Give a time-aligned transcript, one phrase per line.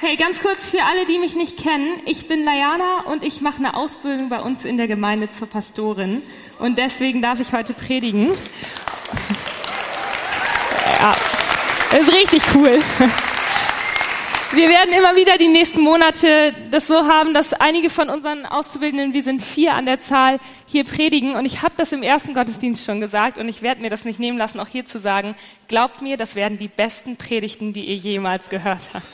[0.00, 2.00] Hey, ganz kurz für alle, die mich nicht kennen.
[2.06, 6.22] Ich bin Layana und ich mache eine Ausbildung bei uns in der Gemeinde zur Pastorin.
[6.60, 8.30] Und deswegen darf ich heute predigen.
[11.00, 11.14] Ja,
[11.96, 12.80] ist richtig cool.
[14.50, 19.12] Wir werden immer wieder die nächsten Monate das so haben, dass einige von unseren Auszubildenden,
[19.12, 21.36] wir sind vier an der Zahl, hier predigen.
[21.36, 24.18] Und ich habe das im ersten Gottesdienst schon gesagt und ich werde mir das nicht
[24.18, 25.36] nehmen lassen, auch hier zu sagen,
[25.68, 29.06] glaubt mir, das werden die besten Predigten, die ihr jemals gehört habt.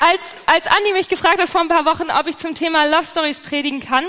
[0.00, 3.04] Als, als Andi mich gefragt hat vor ein paar Wochen, ob ich zum Thema Love
[3.04, 4.04] Stories predigen kann,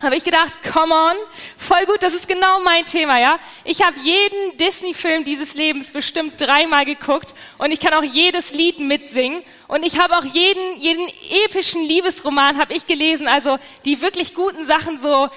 [0.00, 1.14] habe ich gedacht, come on,
[1.56, 3.38] voll gut, das ist genau mein Thema, ja.
[3.62, 8.80] Ich habe jeden Disney-Film dieses Lebens bestimmt dreimal geguckt und ich kann auch jedes Lied
[8.80, 11.08] mitsingen und ich habe auch jeden, jeden
[11.44, 15.28] epischen Liebesroman habe ich gelesen, also die wirklich guten Sachen so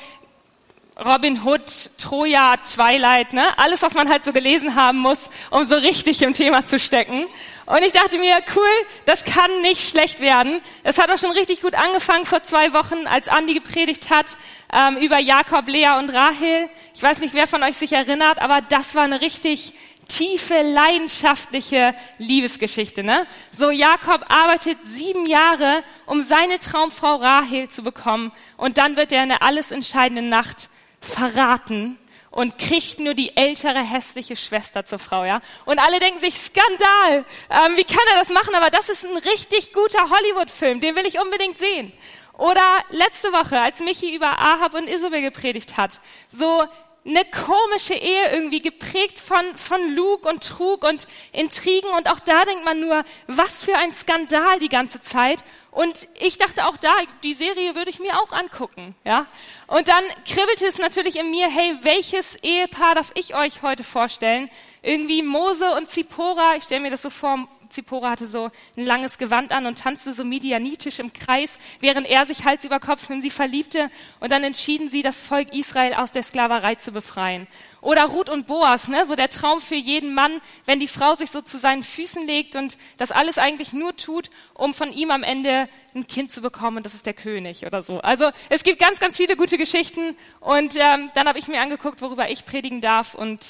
[0.98, 1.62] Robin Hood,
[2.00, 3.58] Troja, Twilight, ne?
[3.60, 7.28] Alles, was man halt so gelesen haben muss, um so richtig im Thema zu stecken.
[7.66, 10.62] Und ich dachte mir, cool, das kann nicht schlecht werden.
[10.84, 14.38] Es hat auch schon richtig gut angefangen vor zwei Wochen, als Andi gepredigt hat
[14.72, 16.70] ähm, über Jakob, Lea und Rahel.
[16.94, 19.74] Ich weiß nicht, wer von euch sich erinnert, aber das war eine richtig
[20.08, 23.04] tiefe, leidenschaftliche Liebesgeschichte.
[23.04, 23.26] Ne?
[23.52, 28.32] So, Jakob arbeitet sieben Jahre, um seine Traumfrau Rahel zu bekommen.
[28.58, 30.70] Und dann wird er in der alles entscheidenden Nacht
[31.02, 31.98] verraten
[32.36, 35.40] und kriegt nur die ältere hässliche Schwester zur Frau, ja.
[35.64, 37.24] Und alle denken sich Skandal.
[37.50, 38.54] Ähm, wie kann er das machen?
[38.54, 40.82] Aber das ist ein richtig guter Hollywood-Film.
[40.82, 41.94] Den will ich unbedingt sehen.
[42.38, 46.02] Oder letzte Woche, als Michi über Ahab und Isabel gepredigt hat.
[46.28, 46.66] So
[47.06, 52.46] eine komische Ehe irgendwie geprägt von, von Lug und Trug und Intrigen und auch da
[52.46, 55.44] denkt man nur, was für ein Skandal die ganze Zeit.
[55.70, 59.28] Und ich dachte auch da, die Serie würde ich mir auch angucken, ja.
[59.68, 64.50] Und dann kribbelte es natürlich in mir, hey, welches Ehepaar darf ich euch heute vorstellen?
[64.82, 69.18] Irgendwie Mose und Zipora, ich stelle mir das so vor, Zipora hatte so ein langes
[69.18, 73.22] Gewand an und tanzte so midianitisch im Kreis, während er sich Hals über Kopf in
[73.22, 73.92] sie verliebte.
[74.20, 77.48] Und dann entschieden sie, das Volk Israel aus der Sklaverei zu befreien.
[77.82, 81.30] Oder Ruth und Boas, ne, so der Traum für jeden Mann, wenn die Frau sich
[81.30, 85.22] so zu seinen Füßen legt und das alles eigentlich nur tut, um von ihm am
[85.22, 86.78] Ende ein Kind zu bekommen.
[86.78, 88.00] Und das ist der König oder so.
[88.00, 90.16] Also es gibt ganz, ganz viele gute Geschichten.
[90.40, 93.14] Und ähm, dann habe ich mir angeguckt, worüber ich predigen darf.
[93.14, 93.42] Und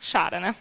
[0.00, 0.54] schade, ne?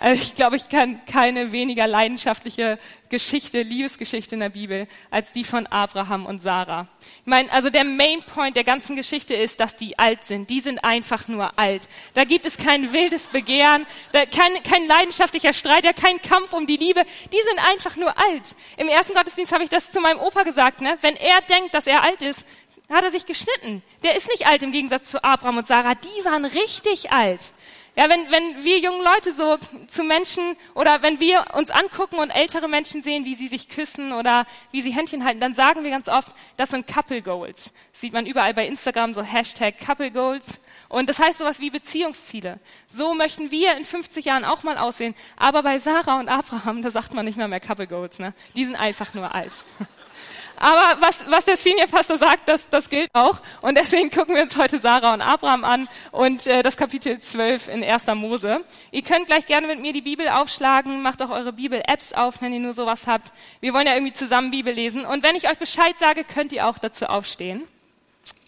[0.00, 2.78] Also ich glaube, ich kann keine weniger leidenschaftliche
[3.08, 6.86] Geschichte, Liebesgeschichte in der Bibel, als die von Abraham und Sarah.
[7.00, 10.50] Ich meine, also der Main Point der ganzen Geschichte ist, dass die alt sind.
[10.50, 11.88] Die sind einfach nur alt.
[12.14, 17.02] Da gibt es kein wildes Begehren, kein, kein leidenschaftlicher Streit, kein Kampf um die Liebe.
[17.32, 18.54] Die sind einfach nur alt.
[18.76, 20.96] Im ersten Gottesdienst habe ich das zu meinem Opa gesagt, ne?
[21.00, 22.46] Wenn er denkt, dass er alt ist,
[22.90, 23.82] hat er sich geschnitten.
[24.02, 25.94] Der ist nicht alt im Gegensatz zu Abraham und Sarah.
[25.94, 27.52] Die waren richtig alt.
[27.98, 32.30] Ja, wenn, wenn wir jungen Leute so zu Menschen oder wenn wir uns angucken und
[32.30, 35.90] ältere Menschen sehen, wie sie sich küssen oder wie sie Händchen halten, dann sagen wir
[35.90, 37.72] ganz oft, das sind Couple Goals.
[37.90, 40.60] Das sieht man überall bei Instagram, so Hashtag Couple Goals.
[40.88, 42.60] Und das heißt sowas wie Beziehungsziele.
[42.86, 45.16] So möchten wir in 50 Jahren auch mal aussehen.
[45.36, 48.20] Aber bei Sarah und Abraham, da sagt man nicht mehr mehr Couple Goals.
[48.20, 48.32] Ne?
[48.54, 49.64] Die sind einfach nur alt.
[50.58, 53.40] Aber was, was der Senior Pastor sagt, das, das gilt auch.
[53.62, 57.68] Und deswegen gucken wir uns heute Sarah und Abraham an und äh, das Kapitel 12
[57.68, 58.06] in 1.
[58.14, 58.64] Mose.
[58.90, 62.52] Ihr könnt gleich gerne mit mir die Bibel aufschlagen, macht auch eure Bibel-Apps auf, wenn
[62.52, 63.32] ihr nur sowas habt.
[63.60, 65.06] Wir wollen ja irgendwie zusammen Bibel lesen.
[65.06, 67.62] Und wenn ich euch Bescheid sage, könnt ihr auch dazu aufstehen.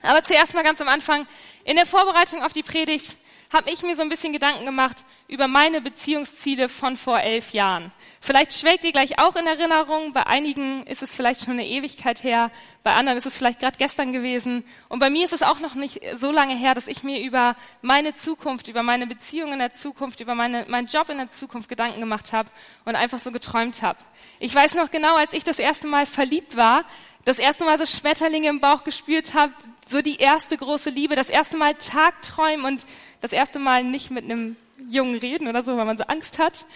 [0.03, 1.27] Aber zuerst mal ganz am Anfang,
[1.65, 3.16] in der Vorbereitung auf die Predigt
[3.53, 7.92] habe ich mir so ein bisschen Gedanken gemacht über meine Beziehungsziele von vor elf Jahren.
[8.20, 10.12] Vielleicht schwelgt ihr gleich auch in Erinnerung.
[10.12, 12.50] Bei einigen ist es vielleicht schon eine Ewigkeit her,
[12.82, 14.64] bei anderen ist es vielleicht gerade gestern gewesen.
[14.88, 17.54] Und bei mir ist es auch noch nicht so lange her, dass ich mir über
[17.80, 21.68] meine Zukunft, über meine Beziehung in der Zukunft, über meine, meinen Job in der Zukunft
[21.68, 22.50] Gedanken gemacht habe
[22.84, 23.98] und einfach so geträumt habe.
[24.41, 26.84] Ich weiß noch genau, als ich das erste Mal verliebt war,
[27.24, 29.52] das erste Mal so Schmetterlinge im Bauch gespürt habe,
[29.86, 32.86] so die erste große Liebe, das erste Mal Tagträumen und
[33.20, 34.56] das erste Mal nicht mit einem
[34.90, 36.66] Jungen reden oder so, weil man so Angst hat.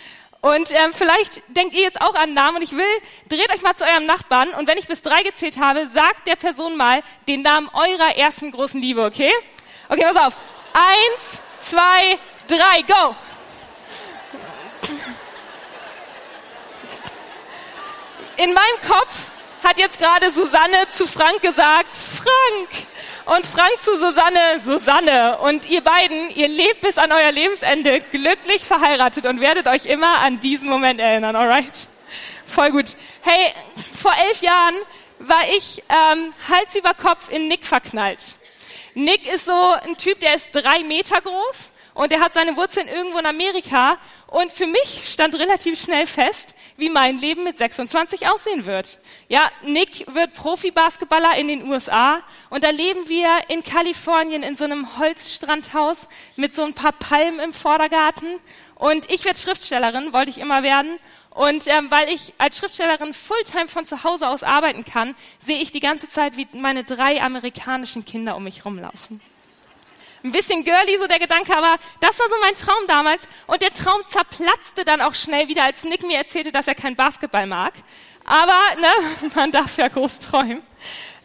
[0.41, 2.85] Und ähm, vielleicht denkt ihr jetzt auch an Namen und ich will,
[3.31, 6.37] dreht euch mal zu eurem Nachbarn und wenn ich bis drei gezählt habe, sagt der
[6.37, 9.33] Person mal den Namen eurer ersten großen Liebe, okay?
[9.89, 10.37] Okay, pass auf.
[10.75, 13.15] Eins, zwei, drei, go!
[18.37, 19.31] In meinem Kopf
[19.63, 22.87] hat jetzt gerade Susanne zu Frank gesagt, Frank!
[23.27, 25.39] Und Frank zu Susanne, Susanne.
[25.39, 30.19] Und ihr beiden, ihr lebt bis an euer Lebensende glücklich verheiratet und werdet euch immer
[30.19, 31.89] an diesen Moment erinnern, alright?
[32.45, 32.97] Voll gut.
[33.23, 33.55] Hey,
[33.99, 34.75] vor elf Jahren
[35.21, 38.37] war ich ähm, Hals über Kopf in Nick verknallt.
[38.93, 42.89] Nick ist so ein Typ, der ist drei Meter groß und der hat seine Wurzeln
[42.89, 43.97] irgendwo in Amerika
[44.35, 48.99] Und für mich stand relativ schnell fest, wie mein Leben mit 26 aussehen wird.
[49.29, 52.19] Ja, Nick wird Profi-Basketballer in den USA
[52.51, 57.39] und da leben wir in Kalifornien in so einem Holzstrandhaus mit so ein paar Palmen
[57.39, 58.27] im Vordergarten.
[58.75, 60.99] Und ich werde Schriftstellerin, wollte ich immer werden.
[61.31, 65.15] Und ähm, weil ich als Schriftstellerin Fulltime von zu Hause aus arbeiten kann,
[65.47, 69.21] sehe ich die ganze Zeit, wie meine drei amerikanischen Kinder um mich rumlaufen.
[70.25, 73.29] Ein bisschen girly so der Gedanke, aber das war so mein Traum damals.
[73.47, 76.97] Und der Traum zerplatzte dann auch schnell wieder, als Nick mir erzählte, dass er kein
[76.97, 77.75] Basketball mag.
[78.25, 80.63] Aber ne, man darf ja groß träumen.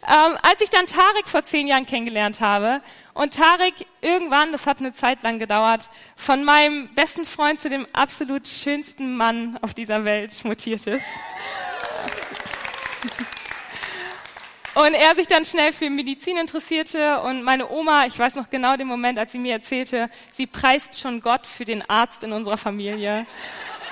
[0.06, 2.82] Ähm, als ich dann Tarek vor zehn Jahren kennengelernt habe
[3.14, 7.86] und Tarek irgendwann, das hat eine Zeit lang gedauert, von meinem besten Freund zu dem
[7.94, 11.04] absolut schönsten Mann auf dieser Welt mutiert ist.
[14.74, 18.76] Und er sich dann schnell für Medizin interessierte und meine Oma, ich weiß noch genau
[18.76, 22.56] den Moment, als sie mir erzählte, sie preist schon Gott für den Arzt in unserer
[22.56, 23.26] Familie.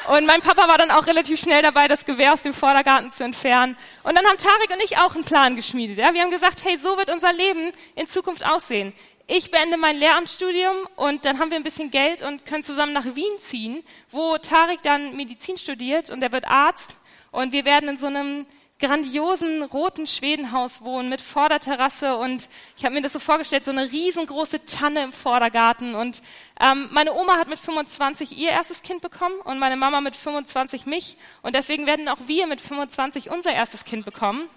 [0.09, 3.25] Und mein Papa war dann auch relativ schnell dabei, das Gewehr aus dem Vordergarten zu
[3.25, 3.77] entfernen.
[4.05, 5.99] Und dann haben Tarek und ich auch einen Plan geschmiedet.
[5.99, 6.15] Ja?
[6.15, 8.93] Wir haben gesagt, hey, so wird unser Leben in Zukunft aussehen.
[9.27, 13.05] Ich beende mein Lehramtsstudium und dann haben wir ein bisschen Geld und können zusammen nach
[13.05, 16.97] Wien ziehen, wo Tarek dann Medizin studiert und er wird Arzt.
[17.31, 18.47] Und wir werden in so einem
[18.81, 23.91] grandiosen roten Schwedenhaus wohnen mit Vorderterrasse und ich habe mir das so vorgestellt, so eine
[23.91, 26.23] riesengroße Tanne im Vordergarten und
[26.61, 30.87] ähm, meine Oma hat mit 25 ihr erstes Kind bekommen und meine Mama mit 25
[30.87, 34.49] mich und deswegen werden auch wir mit 25 unser erstes Kind bekommen.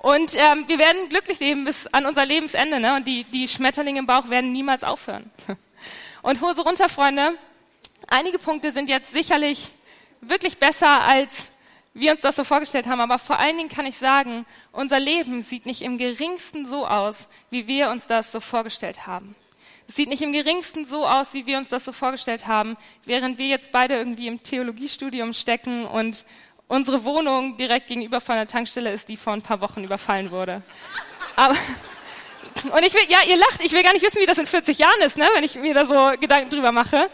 [0.00, 2.96] Und ähm, wir werden glücklich leben bis an unser Lebensende ne?
[2.96, 5.30] und die, die Schmetterlinge im Bauch werden niemals aufhören.
[6.22, 7.32] Und Hose runter, Freunde.
[8.06, 9.68] Einige Punkte sind jetzt sicherlich
[10.20, 11.50] wirklich besser als
[11.94, 13.00] wir uns das so vorgestellt haben.
[13.00, 17.28] Aber vor allen Dingen kann ich sagen, unser Leben sieht nicht im geringsten so aus,
[17.50, 19.34] wie wir uns das so vorgestellt haben.
[19.88, 22.76] Es sieht nicht im geringsten so aus, wie wir uns das so vorgestellt haben,
[23.06, 26.24] während wir jetzt beide irgendwie im Theologiestudium stecken und
[26.68, 30.62] unsere Wohnung direkt gegenüber von der Tankstelle ist, die vor ein paar Wochen überfallen wurde.
[31.34, 31.56] Aber,
[32.72, 34.78] und ich will, ja, ihr lacht, ich will gar nicht wissen, wie das in 40
[34.78, 37.10] Jahren ist, ne, wenn ich mir da so Gedanken drüber mache.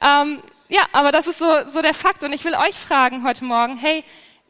[0.00, 0.40] Ähm,
[0.70, 2.22] ja, aber das ist so, so der Fakt.
[2.22, 4.04] Und ich will euch fragen heute Morgen, hey,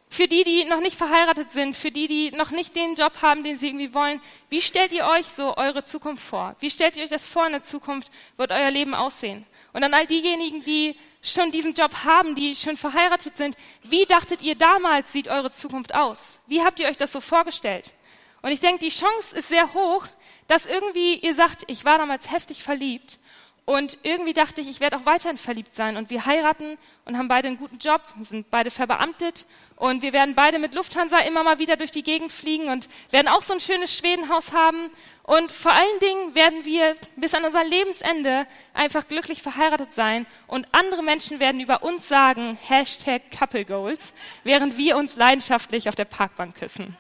[0.09, 3.43] für die, die noch nicht verheiratet sind, für die, die noch nicht den Job haben,
[3.43, 4.21] den sie irgendwie wollen,
[4.51, 6.57] wie stellt ihr euch so eure Zukunft vor?
[6.61, 9.47] Wie stellt ihr euch das vor, in der Zukunft wird euer Leben aussehen?
[9.73, 14.43] Und an all diejenigen, die schon diesen Job haben, die schon verheiratet sind, wie dachtet
[14.43, 16.41] ihr damals, sieht eure Zukunft aus?
[16.47, 17.95] Wie habt ihr euch das so vorgestellt?
[18.43, 20.07] Und ich denke, die Chance ist sehr hoch,
[20.49, 23.21] dass irgendwie ihr sagt, ich war damals heftig verliebt
[23.67, 25.97] und irgendwie dachte ich, ich werde auch weiterhin verliebt sein.
[25.97, 29.47] Und wir heiraten und haben beide einen guten Job, sind beide verbeamtet.
[29.77, 33.29] Und wir werden beide mit Lufthansa immer mal wieder durch die Gegend fliegen und werden
[33.29, 34.91] auch so ein schönes Schwedenhaus haben.
[35.23, 40.27] Und vor allen Dingen werden wir bis an unser Lebensende einfach glücklich verheiratet sein.
[40.49, 45.95] Und andere Menschen werden über uns sagen, Hashtag Couple Goals, während wir uns leidenschaftlich auf
[45.95, 46.97] der Parkbank küssen.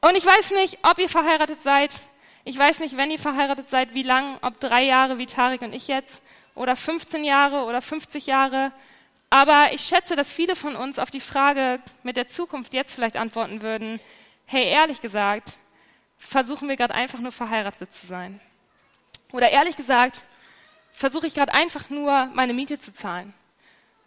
[0.00, 1.94] Und ich weiß nicht, ob ihr verheiratet seid.
[2.48, 5.74] Ich weiß nicht, wenn ihr verheiratet seid, wie lang, ob drei Jahre wie Tarek und
[5.74, 6.22] ich jetzt
[6.54, 8.72] oder 15 Jahre oder 50 Jahre.
[9.28, 13.18] Aber ich schätze, dass viele von uns auf die Frage mit der Zukunft jetzt vielleicht
[13.18, 14.00] antworten würden,
[14.46, 15.58] hey, ehrlich gesagt,
[16.16, 18.40] versuchen wir gerade einfach nur verheiratet zu sein.
[19.32, 20.22] Oder ehrlich gesagt,
[20.90, 23.34] versuche ich gerade einfach nur meine Miete zu zahlen.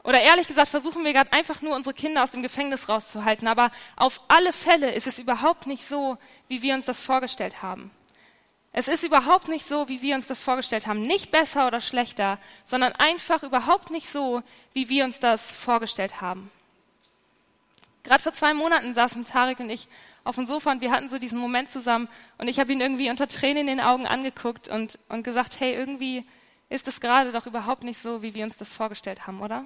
[0.03, 3.47] Oder ehrlich gesagt, versuchen wir gerade einfach nur unsere Kinder aus dem Gefängnis rauszuhalten.
[3.47, 7.91] Aber auf alle Fälle ist es überhaupt nicht so, wie wir uns das vorgestellt haben.
[8.73, 11.01] Es ist überhaupt nicht so, wie wir uns das vorgestellt haben.
[11.01, 14.41] Nicht besser oder schlechter, sondern einfach überhaupt nicht so,
[14.73, 16.49] wie wir uns das vorgestellt haben.
[18.03, 19.87] Gerade vor zwei Monaten saßen Tarek und ich
[20.23, 23.09] auf dem Sofa und wir hatten so diesen Moment zusammen und ich habe ihn irgendwie
[23.09, 26.25] unter Tränen in den Augen angeguckt und, und gesagt, hey, irgendwie
[26.69, 29.65] ist es gerade doch überhaupt nicht so, wie wir uns das vorgestellt haben, oder?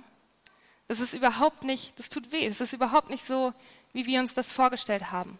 [0.87, 3.53] Das ist überhaupt nicht, das tut weh, es ist überhaupt nicht so,
[3.93, 5.37] wie wir uns das vorgestellt haben.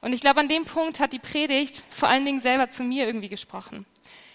[0.00, 3.06] Und ich glaube, an dem Punkt hat die Predigt vor allen Dingen selber zu mir
[3.06, 3.84] irgendwie gesprochen.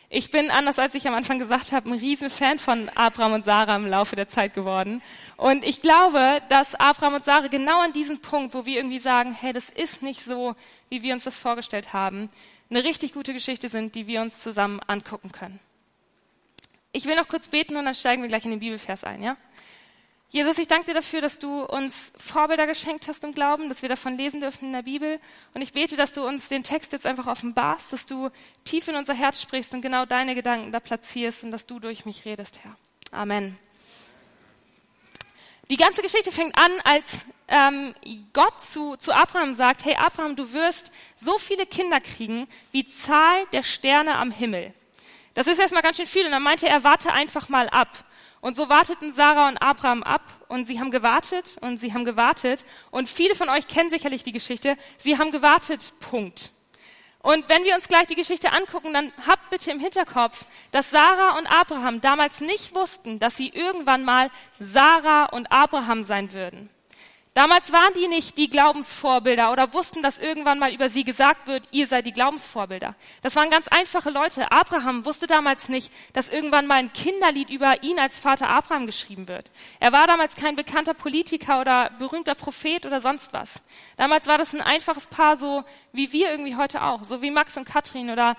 [0.09, 3.45] Ich bin, anders als ich am Anfang gesagt habe, ein riesen Fan von Abraham und
[3.45, 5.01] Sarah im Laufe der Zeit geworden.
[5.35, 9.33] Und ich glaube, dass Abraham und Sarah genau an diesem Punkt, wo wir irgendwie sagen,
[9.33, 10.55] hey, das ist nicht so,
[10.89, 12.29] wie wir uns das vorgestellt haben,
[12.69, 15.59] eine richtig gute Geschichte sind, die wir uns zusammen angucken können.
[16.91, 19.35] Ich will noch kurz beten und dann steigen wir gleich in den Bibelvers ein, ja?
[20.29, 23.89] Jesus, ich danke dir dafür, dass du uns Vorbilder geschenkt hast im Glauben, dass wir
[23.89, 25.19] davon lesen dürfen in der Bibel.
[25.53, 28.29] Und ich bete, dass du uns den Text jetzt einfach offenbarst, dass du
[28.65, 32.05] tief in unser Herz sprichst und genau deine Gedanken da platzierst und dass du durch
[32.05, 32.75] mich redest, Herr.
[33.11, 33.57] Amen.
[35.69, 37.95] Die ganze Geschichte fängt an, als ähm,
[38.33, 43.45] Gott zu, zu Abraham sagt, hey Abraham, du wirst so viele Kinder kriegen wie Zahl
[43.51, 44.73] der Sterne am Himmel.
[45.33, 48.04] Das ist erstmal ganz schön viel und dann meinte er, warte einfach mal ab.
[48.45, 52.63] Und so warteten Sarah und Abraham ab und sie haben gewartet und sie haben gewartet.
[52.91, 54.77] Und viele von euch kennen sicherlich die Geschichte.
[54.99, 56.51] Sie haben gewartet, Punkt.
[57.23, 61.39] Und wenn wir uns gleich die Geschichte angucken, dann habt bitte im Hinterkopf, dass Sarah
[61.39, 66.69] und Abraham damals nicht wussten, dass sie irgendwann mal Sarah und Abraham sein würden.
[67.35, 71.67] Damals waren die nicht die Glaubensvorbilder oder wussten, dass irgendwann mal über sie gesagt wird,
[71.69, 72.95] ihr seid die Glaubensvorbilder.
[73.23, 74.53] Das waren ganz einfache Leute.
[74.53, 79.27] Abraham wusste damals nicht, dass irgendwann mal ein Kinderlied über ihn als Vater Abraham geschrieben
[79.27, 79.51] wird.
[79.81, 83.61] Er war damals kein bekannter Politiker oder berühmter Prophet oder sonst was.
[83.97, 87.03] Damals war das ein einfaches Paar, so wie wir irgendwie heute auch.
[87.03, 88.37] So wie Max und Katrin oder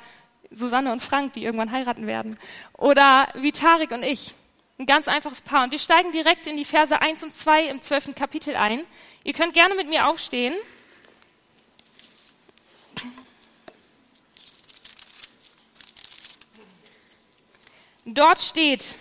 [0.50, 2.38] Susanne und Frank, die irgendwann heiraten werden.
[2.72, 4.32] Oder wie Tarik und ich.
[4.78, 5.64] Ein ganz einfaches Paar.
[5.64, 8.14] Und wir steigen direkt in die Verse 1 und 2 im 12.
[8.14, 8.84] Kapitel ein.
[9.24, 10.54] Ihr könnt gerne mit mir aufstehen.
[18.04, 18.96] Dort steht,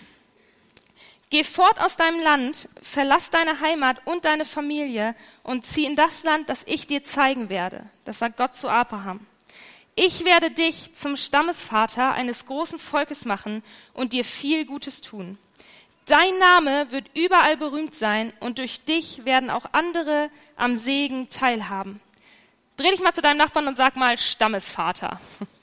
[1.36, 6.24] Geh fort aus deinem Land, verlass deine Heimat und deine Familie und zieh in das
[6.24, 7.90] Land, das ich dir zeigen werde.
[8.06, 9.20] Das sagt Gott zu Abraham.
[9.96, 13.64] Ich werde dich zum Stammesvater eines großen Volkes machen
[13.94, 15.38] und dir viel Gutes tun.
[16.06, 22.00] Dein Name wird überall berühmt sein und durch dich werden auch andere am Segen teilhaben.
[22.78, 25.20] Dreh dich mal zu deinem Nachbarn und sag mal Stammesvater.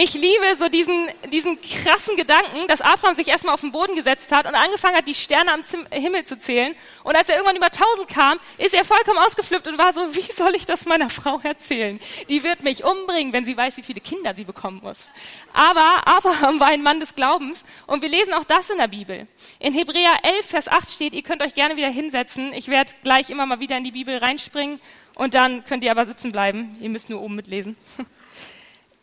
[0.00, 4.30] ich liebe so diesen, diesen krassen Gedanken, dass Abraham sich erstmal auf den Boden gesetzt
[4.30, 6.74] hat und angefangen hat, die Sterne am Zim Himmel zu zählen.
[7.02, 10.32] Und als er irgendwann über tausend kam, ist er vollkommen ausgeflippt und war so, wie
[10.32, 11.98] soll ich das meiner Frau erzählen?
[12.28, 15.06] Die wird mich umbringen, wenn sie weiß, wie viele Kinder sie bekommen muss.
[15.52, 19.26] Aber Abraham war ein Mann des Glaubens und wir lesen auch das in der Bibel.
[19.58, 22.52] In Hebräer 11, Vers 8 steht, ihr könnt euch gerne wieder hinsetzen.
[22.52, 24.80] Ich werde gleich immer mal wieder in die Bibel reinspringen
[25.16, 26.76] und dann könnt ihr aber sitzen bleiben.
[26.80, 27.76] Ihr müsst nur oben mitlesen.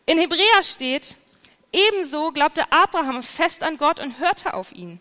[0.08, 1.16] In Hebräer steht,
[1.72, 5.00] ebenso glaubte Abraham fest an Gott und hörte auf ihn.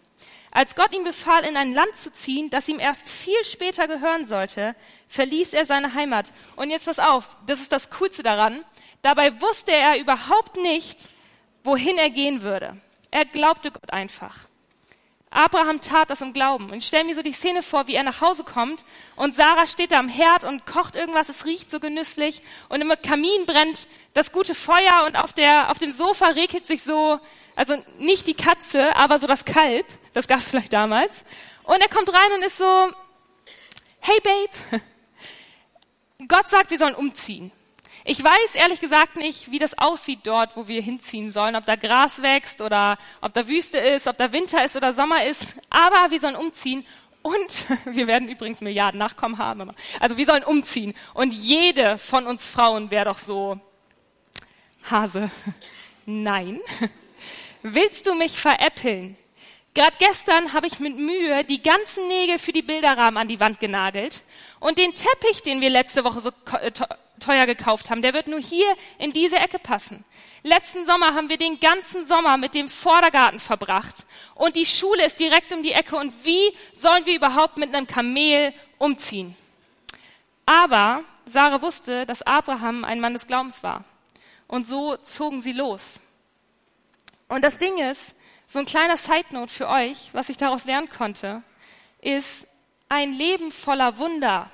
[0.49, 4.25] Als Gott ihm befahl, in ein Land zu ziehen, das ihm erst viel später gehören
[4.25, 4.75] sollte,
[5.09, 6.33] verließ er seine Heimat.
[6.55, 8.65] Und jetzt pass auf, das ist das Coolste daran.
[9.03, 11.09] Dabei wusste er überhaupt nicht,
[11.63, 12.75] wohin er gehen würde.
[13.11, 14.47] Er glaubte Gott einfach.
[15.35, 16.69] Abraham tat das im Glauben.
[16.69, 18.85] Und ich stelle mir so die Szene vor, wie er nach Hause kommt
[19.17, 22.91] und Sarah steht da am Herd und kocht irgendwas, es riecht so genüsslich und im
[23.03, 27.19] Kamin brennt das gute Feuer und auf, der, auf dem Sofa regelt sich so,
[27.55, 31.25] also nicht die Katze, aber so das Kalb, das gab es vielleicht damals.
[31.63, 32.91] Und er kommt rein und ist so,
[33.99, 34.83] hey Babe,
[36.29, 37.51] Gott sagt, wir sollen umziehen.
[38.07, 41.75] Ich weiß ehrlich gesagt nicht, wie das aussieht dort, wo wir hinziehen sollen, ob da
[41.75, 46.11] Gras wächst oder ob da Wüste ist, ob da Winter ist oder Sommer ist, aber
[46.11, 46.85] wir sollen umziehen
[47.23, 49.71] und wir werden übrigens Milliarden Nachkommen haben.
[49.99, 53.59] Also wir sollen umziehen und jede von uns Frauen wäre doch so,
[54.83, 55.31] Hase,
[56.05, 56.59] nein.
[57.63, 59.17] Willst du mich veräppeln?
[59.73, 63.59] Gerade gestern habe ich mit Mühe die ganzen Nägel für die Bilderrahmen an die Wand
[63.59, 64.21] genagelt
[64.59, 66.29] und den Teppich, den wir letzte Woche so
[66.61, 66.71] äh,
[67.19, 68.01] teuer gekauft haben.
[68.01, 68.67] Der wird nur hier
[68.97, 70.03] in diese Ecke passen.
[70.43, 74.05] Letzten Sommer haben wir den ganzen Sommer mit dem Vordergarten verbracht.
[74.35, 75.95] Und die Schule ist direkt um die Ecke.
[75.95, 79.35] Und wie sollen wir überhaupt mit einem Kamel umziehen?
[80.45, 83.83] Aber Sarah wusste, dass Abraham ein Mann des Glaubens war.
[84.47, 85.99] Und so zogen sie los.
[87.27, 88.13] Und das Ding ist,
[88.47, 91.41] so ein kleiner Side Note für euch, was ich daraus lernen konnte,
[92.01, 92.47] ist
[92.89, 94.49] ein Leben voller Wunder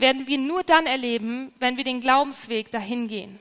[0.00, 3.38] werden wir nur dann erleben, wenn wir den Glaubensweg dahin gehen.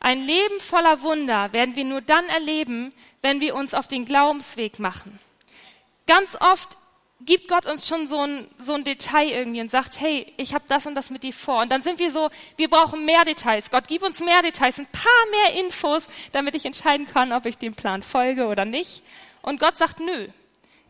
[0.00, 4.78] Ein Leben voller Wunder werden wir nur dann erleben, wenn wir uns auf den Glaubensweg
[4.78, 5.18] machen.
[6.06, 6.76] Ganz oft
[7.20, 10.64] gibt Gott uns schon so ein, so ein Detail irgendwie und sagt, hey, ich habe
[10.68, 11.62] das und das mit dir vor.
[11.62, 13.70] Und dann sind wir so, wir brauchen mehr Details.
[13.70, 17.56] Gott, gib uns mehr Details, ein paar mehr Infos, damit ich entscheiden kann, ob ich
[17.56, 19.02] dem Plan folge oder nicht.
[19.40, 20.28] Und Gott sagt, nö,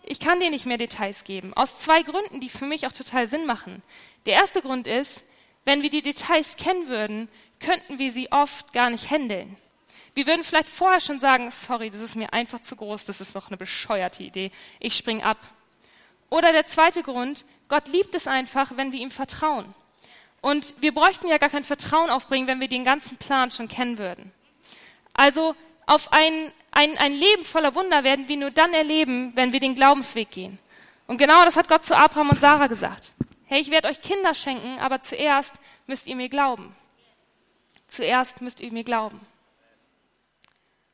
[0.07, 1.55] ich kann dir nicht mehr Details geben.
[1.55, 3.83] Aus zwei Gründen, die für mich auch total Sinn machen.
[4.27, 5.25] Der erste Grund ist,
[5.65, 7.29] wenn wir die Details kennen würden,
[7.61, 9.57] könnten wir sie oft gar nicht handeln.
[10.15, 13.35] Wir würden vielleicht vorher schon sagen, sorry, das ist mir einfach zu groß, das ist
[13.35, 15.39] doch eine bescheuerte Idee, ich spring ab.
[16.31, 19.75] Oder der zweite Grund, Gott liebt es einfach, wenn wir ihm vertrauen.
[20.41, 23.99] Und wir bräuchten ja gar kein Vertrauen aufbringen, wenn wir den ganzen Plan schon kennen
[23.99, 24.31] würden.
[25.15, 25.57] Also
[25.87, 29.75] auf ein, ein, ein Leben voller Wunder werden wir nur dann erleben, wenn wir den
[29.75, 30.59] Glaubensweg gehen.
[31.07, 33.13] Und genau das hat Gott zu Abraham und Sarah gesagt.
[33.45, 35.55] Hey, ich werde euch Kinder schenken, aber zuerst
[35.87, 36.75] müsst ihr mir glauben.
[37.89, 39.21] Zuerst müsst ihr mir glauben.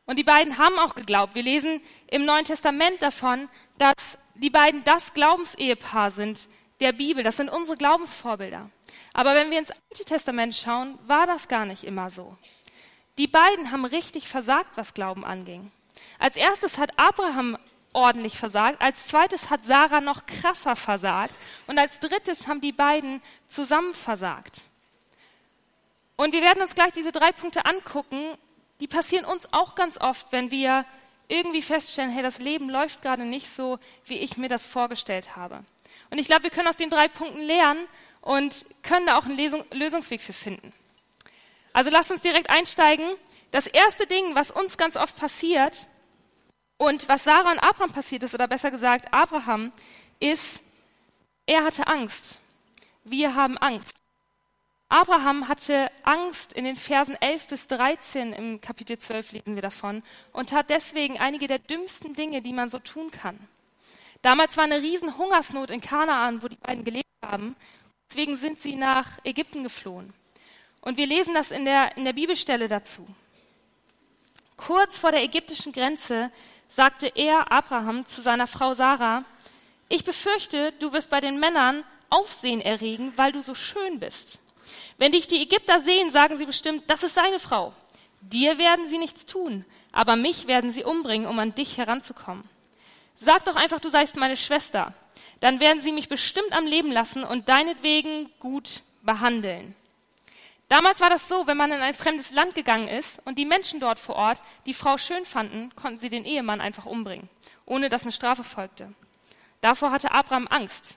[0.05, 1.37] Und die beiden haben auch geglaubt.
[1.37, 6.49] Wir lesen im Neuen Testament davon, dass die beiden das Glaubensehepaar sind
[6.81, 7.23] der Bibel.
[7.23, 8.69] Das sind unsere Glaubensvorbilder.
[9.15, 12.37] Aber wenn wir ins Alte Testament schauen, war das gar nicht immer so.
[13.21, 15.71] Die beiden haben richtig versagt, was Glauben anging.
[16.19, 17.59] Als erstes hat Abraham
[17.93, 21.35] ordentlich versagt, als zweites hat Sarah noch krasser versagt
[21.67, 24.63] und als drittes haben die beiden zusammen versagt.
[26.17, 28.39] Und wir werden uns gleich diese drei Punkte angucken,
[28.81, 30.87] die passieren uns auch ganz oft, wenn wir
[31.29, 35.63] irgendwie feststellen, hey, das Leben läuft gerade nicht so, wie ich mir das vorgestellt habe.
[36.09, 37.87] Und ich glaube, wir können aus den drei Punkten lernen
[38.23, 40.73] und können da auch einen Lesung, Lösungsweg für finden.
[41.73, 43.07] Also lasst uns direkt einsteigen.
[43.51, 45.87] Das erste Ding, was uns ganz oft passiert
[46.77, 49.73] und was Sarah und Abraham passiert ist, oder besser gesagt Abraham,
[50.21, 50.63] ist,
[51.47, 52.39] er hatte Angst.
[53.05, 53.97] Wir haben Angst.
[54.89, 60.03] Abraham hatte Angst in den Versen 11 bis 13 im Kapitel 12 lesen wir davon
[60.33, 63.39] und tat deswegen einige der dümmsten Dinge, die man so tun kann.
[64.23, 67.57] Damals war eine riesen Hungersnot in Kanaan, wo die beiden gelebt haben.
[68.11, 70.13] Deswegen sind sie nach Ägypten geflohen.
[70.81, 73.07] Und wir lesen das in der, in der Bibelstelle dazu.
[74.57, 76.31] Kurz vor der ägyptischen Grenze
[76.69, 79.25] sagte er, Abraham, zu seiner Frau Sarah,
[79.89, 84.41] ich befürchte, du wirst bei den Männern Aufsehen erregen, weil du so schön bist.
[84.99, 87.73] Wenn dich die Ägypter sehen, sagen sie bestimmt, das ist seine Frau.
[88.21, 92.45] Dir werden sie nichts tun, aber mich werden sie umbringen, um an dich heranzukommen.
[93.17, 94.95] Sag doch einfach, du seist meine Schwester.
[95.41, 99.75] Dann werden sie mich bestimmt am Leben lassen und deinetwegen gut behandeln.
[100.71, 103.81] Damals war das so, wenn man in ein fremdes Land gegangen ist und die Menschen
[103.81, 107.29] dort vor Ort die Frau schön fanden, konnten sie den Ehemann einfach umbringen,
[107.67, 108.95] ohne dass eine Strafe folgte.
[109.61, 110.97] Davor hatte Abraham Angst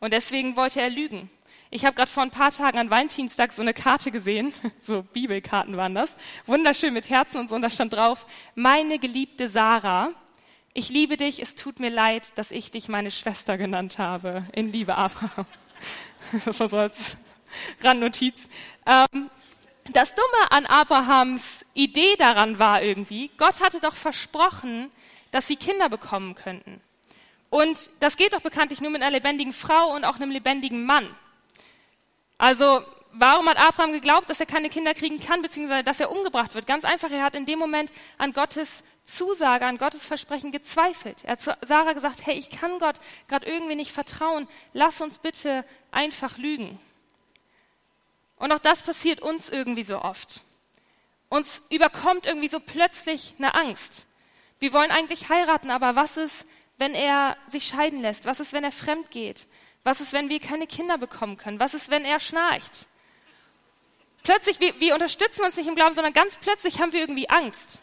[0.00, 1.28] und deswegen wollte er lügen.
[1.68, 4.50] Ich habe gerade vor ein paar Tagen an Valentinstag so eine Karte gesehen,
[4.80, 6.16] so Bibelkarten waren das,
[6.46, 10.08] wunderschön mit Herzen und so, und da stand drauf, meine geliebte Sarah,
[10.72, 14.72] ich liebe dich, es tut mir leid, dass ich dich meine Schwester genannt habe, in
[14.72, 15.44] Liebe Abraham.
[16.46, 17.18] Das war so als
[17.82, 18.48] Randnotiz.
[18.86, 19.30] Ähm,
[19.92, 24.90] das Dumme an Abrahams Idee daran war irgendwie, Gott hatte doch versprochen,
[25.32, 26.80] dass sie Kinder bekommen könnten.
[27.50, 31.14] Und das geht doch bekanntlich nur mit einer lebendigen Frau und auch einem lebendigen Mann.
[32.38, 36.54] Also warum hat Abraham geglaubt, dass er keine Kinder kriegen kann, beziehungsweise dass er umgebracht
[36.54, 36.66] wird?
[36.66, 41.24] Ganz einfach, er hat in dem Moment an Gottes Zusage, an Gottes Versprechen gezweifelt.
[41.24, 42.96] Er hat zu Sarah gesagt, hey, ich kann Gott
[43.28, 46.78] gerade irgendwie nicht vertrauen, lass uns bitte einfach lügen.
[48.42, 50.42] Und auch das passiert uns irgendwie so oft.
[51.28, 54.08] Uns überkommt irgendwie so plötzlich eine Angst.
[54.58, 56.44] Wir wollen eigentlich heiraten, aber was ist,
[56.76, 58.26] wenn er sich scheiden lässt?
[58.26, 59.46] Was ist, wenn er fremd geht?
[59.84, 61.60] Was ist, wenn wir keine Kinder bekommen können?
[61.60, 62.88] Was ist, wenn er schnarcht?
[64.24, 67.80] Plötzlich, wir, wir unterstützen uns nicht im Glauben, sondern ganz plötzlich haben wir irgendwie Angst.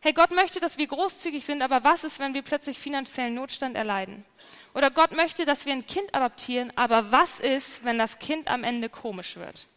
[0.00, 3.76] Hey, Gott möchte, dass wir großzügig sind, aber was ist, wenn wir plötzlich finanziellen Notstand
[3.76, 4.26] erleiden?
[4.74, 8.64] Oder Gott möchte, dass wir ein Kind adoptieren, aber was ist, wenn das Kind am
[8.64, 9.68] Ende komisch wird?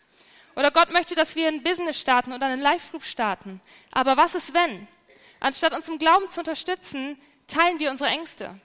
[0.60, 3.62] Oder Gott möchte, dass wir ein Business starten oder einen Live-Group starten,
[3.94, 4.90] aber was ist, wenn?
[5.40, 7.18] Anstatt uns im Glauben zu unterstützen,
[7.48, 8.60] teilen wir unsere Ängste.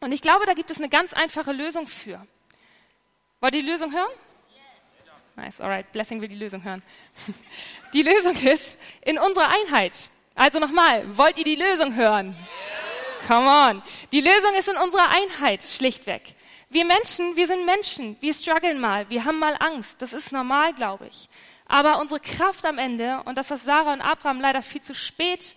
[0.00, 2.26] Und ich glaube, da gibt es eine ganz einfache Lösung für.
[3.40, 4.10] Wollt ihr die Lösung hören?
[5.36, 5.92] Nice, alright.
[5.92, 6.82] Blessing will die Lösung hören.
[7.92, 10.10] Die Lösung ist in unserer Einheit.
[10.34, 12.34] Also nochmal, wollt ihr die Lösung hören?
[13.28, 13.82] Come on.
[14.10, 16.34] Die Lösung ist in unserer Einheit, schlichtweg.
[16.70, 18.16] Wir Menschen, wir sind Menschen.
[18.20, 19.08] Wir strugglen mal.
[19.10, 20.02] Wir haben mal Angst.
[20.02, 21.28] Das ist normal, glaube ich.
[21.66, 25.56] Aber unsere Kraft am Ende und das, was Sarah und Abraham leider viel zu spät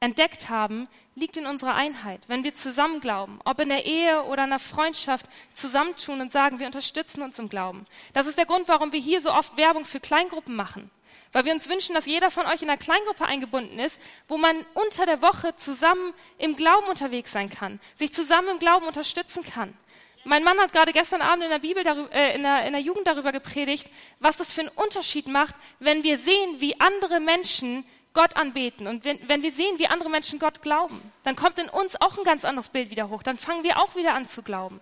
[0.00, 2.20] entdeckt haben, liegt in unserer Einheit.
[2.26, 6.58] Wenn wir zusammen glauben, ob in der Ehe oder in der Freundschaft zusammentun und sagen,
[6.58, 7.86] wir unterstützen uns im Glauben.
[8.12, 10.90] Das ist der Grund, warum wir hier so oft Werbung für Kleingruppen machen.
[11.32, 14.56] Weil wir uns wünschen, dass jeder von euch in einer Kleingruppe eingebunden ist, wo man
[14.74, 19.76] unter der Woche zusammen im Glauben unterwegs sein kann, sich zusammen im Glauben unterstützen kann.
[20.24, 22.80] Mein Mann hat gerade gestern Abend in der Bibel, darüber, äh, in, der, in der
[22.80, 27.84] Jugend darüber gepredigt, was das für einen Unterschied macht, wenn wir sehen, wie andere Menschen
[28.14, 31.68] Gott anbeten und wenn, wenn wir sehen, wie andere Menschen Gott glauben, dann kommt in
[31.68, 33.24] uns auch ein ganz anderes Bild wieder hoch.
[33.24, 34.78] Dann fangen wir auch wieder an zu glauben.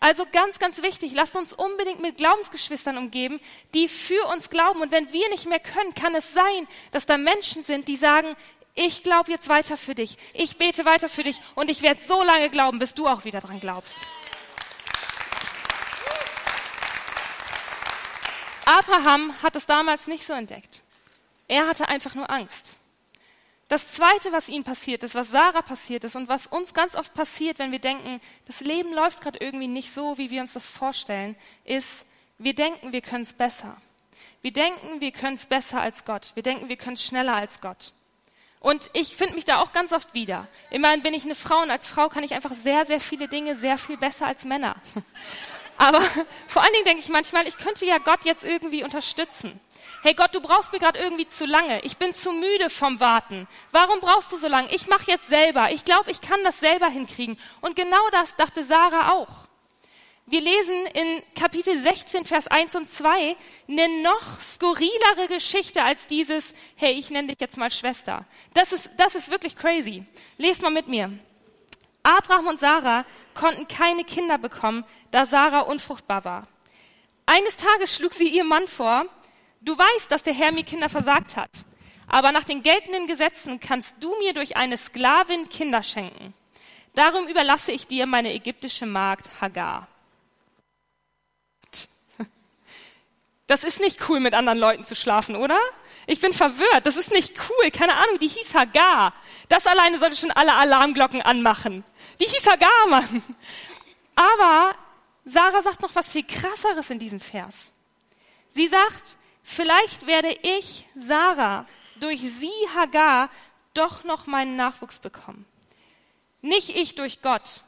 [0.00, 3.40] Also ganz, ganz wichtig, lasst uns unbedingt mit Glaubensgeschwistern umgeben,
[3.72, 4.82] die für uns glauben.
[4.82, 8.34] Und wenn wir nicht mehr können, kann es sein, dass da Menschen sind, die sagen,
[8.74, 12.22] ich glaube jetzt weiter für dich, ich bete weiter für dich und ich werde so
[12.24, 13.98] lange glauben, bis du auch wieder dran glaubst.
[18.64, 20.82] Abraham hat es damals nicht so entdeckt.
[21.48, 22.76] Er hatte einfach nur Angst.
[23.68, 27.14] Das Zweite, was ihm passiert ist, was Sarah passiert ist und was uns ganz oft
[27.14, 30.68] passiert, wenn wir denken, das Leben läuft gerade irgendwie nicht so, wie wir uns das
[30.68, 32.04] vorstellen, ist,
[32.38, 33.76] wir denken, wir können es besser.
[34.42, 36.32] Wir denken, wir können es besser als Gott.
[36.34, 37.92] Wir denken, wir können schneller als Gott.
[38.60, 40.46] Und ich finde mich da auch ganz oft wieder.
[40.70, 43.56] Immerhin bin ich eine Frau und als Frau kann ich einfach sehr, sehr viele Dinge
[43.56, 44.76] sehr viel besser als Männer.
[45.76, 46.00] Aber
[46.46, 49.60] vor allen Dingen denke ich manchmal, ich könnte ja Gott jetzt irgendwie unterstützen.
[50.02, 51.80] Hey Gott, du brauchst mir gerade irgendwie zu lange.
[51.82, 53.46] Ich bin zu müde vom Warten.
[53.70, 54.72] Warum brauchst du so lange?
[54.74, 55.70] Ich mache jetzt selber.
[55.70, 57.38] Ich glaube, ich kann das selber hinkriegen.
[57.60, 59.46] Und genau das dachte Sarah auch.
[60.26, 63.36] Wir lesen in Kapitel 16, Vers 1 und 2
[63.68, 68.24] eine noch skurrilere Geschichte als dieses, hey, ich nenne dich jetzt mal Schwester.
[68.54, 70.04] Das ist, das ist wirklich crazy.
[70.38, 71.12] Lest mal mit mir.
[72.02, 76.46] Abraham und Sarah konnten keine Kinder bekommen, da Sarah unfruchtbar war.
[77.26, 79.06] Eines Tages schlug sie ihrem Mann vor,
[79.60, 81.50] du weißt, dass der Herr mir Kinder versagt hat,
[82.08, 86.34] aber nach den geltenden Gesetzen kannst du mir durch eine Sklavin Kinder schenken.
[86.94, 89.88] Darum überlasse ich dir meine ägyptische Magd Hagar.
[93.48, 95.58] Das ist nicht cool, mit anderen Leuten zu schlafen, oder?
[96.06, 96.86] Ich bin verwirrt.
[96.86, 97.70] Das ist nicht cool.
[97.70, 99.12] Keine Ahnung, die hieß Hagar.
[99.48, 101.84] Das alleine sollte schon alle Alarmglocken anmachen.
[102.22, 103.22] Die hieß Hagar, Mann.
[104.14, 104.76] Aber
[105.24, 107.72] Sarah sagt noch was viel krasseres in diesem Vers.
[108.50, 113.28] Sie sagt, vielleicht werde ich, Sarah, durch sie, Hagar,
[113.74, 115.46] doch noch meinen Nachwuchs bekommen.
[116.42, 117.64] Nicht ich durch Gott,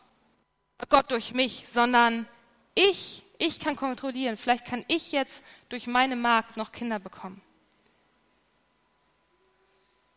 [0.89, 2.29] Gott durch mich, sondern
[2.77, 4.37] ich, ich kann kontrollieren.
[4.37, 7.43] Vielleicht kann ich jetzt durch meine Magd noch Kinder bekommen.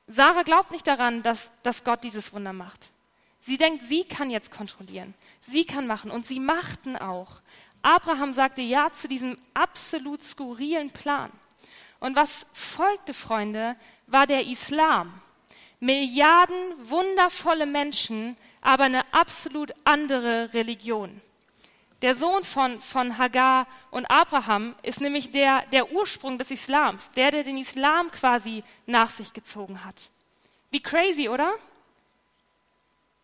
[0.06, 2.92] Sarah glaubt nicht daran, dass, dass Gott dieses Wunder macht.
[3.48, 5.14] Sie denkt, sie kann jetzt kontrollieren.
[5.40, 6.12] Sie kann machen.
[6.12, 7.40] Und sie machten auch.
[7.82, 11.32] Abraham sagte Ja zu diesem absolut skurrilen Plan.
[12.02, 15.22] Und was folgte, Freunde, war der Islam.
[15.80, 16.58] Milliarden
[16.90, 21.22] wundervolle Menschen, aber eine absolut andere Religion.
[22.02, 27.32] Der Sohn von, von Hagar und Abraham ist nämlich der, der Ursprung des Islams, der,
[27.32, 30.10] der den Islam quasi nach sich gezogen hat.
[30.70, 31.54] Wie crazy, oder?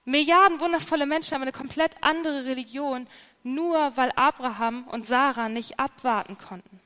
[0.05, 3.07] Milliarden wundervolle Menschen haben eine komplett andere Religion,
[3.43, 6.81] nur weil Abraham und Sarah nicht abwarten konnten.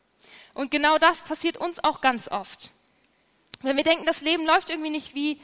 [0.54, 2.72] Und genau das passiert uns auch ganz oft.
[3.62, 5.40] Wenn wir denken, das Leben läuft irgendwie nicht wie,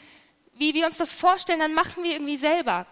[0.53, 2.85] wie wir uns das vorstellen, dann machen wir irgendwie selber.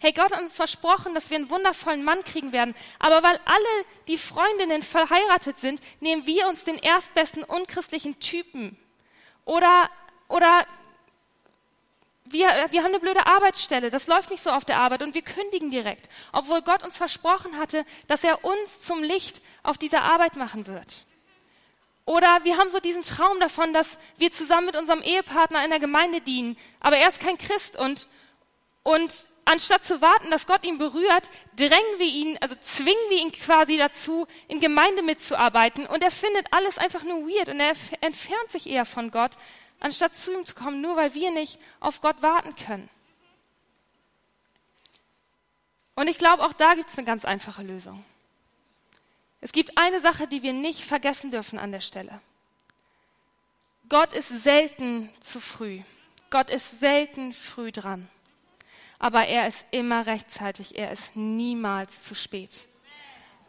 [0.00, 2.74] Hey, Gott hat uns versprochen, dass wir einen wundervollen Mann kriegen werden.
[3.00, 8.76] Aber weil alle die Freundinnen verheiratet sind, nehmen wir uns den erstbesten unchristlichen Typen.
[9.44, 9.90] Oder,
[10.28, 10.66] oder
[12.30, 15.22] wir, wir haben eine blöde Arbeitsstelle, das läuft nicht so auf der Arbeit und wir
[15.22, 20.36] kündigen direkt, obwohl Gott uns versprochen hatte, dass er uns zum Licht auf dieser Arbeit
[20.36, 21.06] machen wird.
[22.04, 25.78] Oder wir haben so diesen Traum davon, dass wir zusammen mit unserem Ehepartner in der
[25.78, 28.08] Gemeinde dienen, aber er ist kein Christ und,
[28.82, 33.32] und anstatt zu warten, dass Gott ihn berührt, drängen wir ihn, also zwingen wir ihn
[33.32, 35.86] quasi dazu, in Gemeinde mitzuarbeiten.
[35.86, 39.32] Und er findet alles einfach nur weird und er entfernt sich eher von Gott,
[39.80, 42.88] anstatt zu ihm zu kommen, nur weil wir nicht auf Gott warten können.
[45.94, 48.04] Und ich glaube, auch da gibt es eine ganz einfache Lösung.
[49.40, 52.20] Es gibt eine Sache, die wir nicht vergessen dürfen an der Stelle.
[53.88, 55.80] Gott ist selten zu früh.
[56.30, 58.08] Gott ist selten früh dran
[58.98, 62.66] aber er ist immer rechtzeitig, er ist niemals zu spät.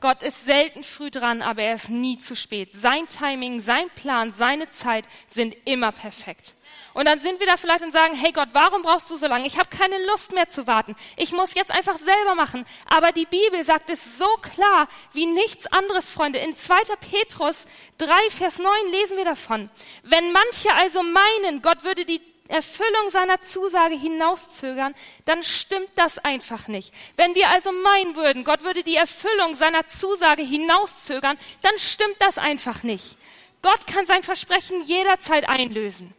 [0.02, 2.72] Gott ist selten früh dran, aber er ist nie zu spät.
[2.74, 6.56] Sein Timing, sein Plan, seine Zeit sind immer perfekt.
[6.94, 9.46] Und dann sind wir da vielleicht und sagen, hey Gott, warum brauchst du so lange?
[9.46, 10.96] Ich habe keine Lust mehr zu warten.
[11.18, 12.66] Ich muss jetzt einfach selber machen.
[12.88, 16.40] Aber die Bibel sagt es so klar wie nichts anderes, Freunde.
[16.40, 16.76] In 2.
[17.00, 17.66] Petrus
[18.00, 19.70] 3, Vers 9 lesen wir davon.
[20.04, 26.68] Wenn manche also meinen, Gott würde die Erfüllung seiner Zusage hinauszögern, dann stimmt das einfach
[26.68, 26.94] nicht.
[27.16, 32.40] Wenn wir also meinen würden, Gott würde die Erfüllung seiner Zusage hinauszögern, dann stimmt das
[32.40, 33.18] einfach nicht.
[33.62, 36.14] Gott kann sein Versprechen jederzeit einlösen.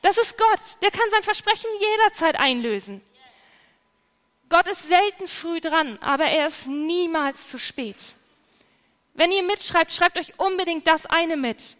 [0.00, 3.02] Das ist Gott, der kann sein Versprechen jederzeit einlösen.
[4.48, 8.14] Gott ist selten früh dran, aber er ist niemals zu spät.
[9.12, 11.76] Wenn ihr mitschreibt, schreibt euch unbedingt das eine mit.